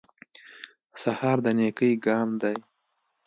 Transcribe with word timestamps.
سهار 1.01 1.37
د 1.45 1.47
نېکۍ 1.57 1.93
ګام 2.05 2.29
دی. 2.41 2.57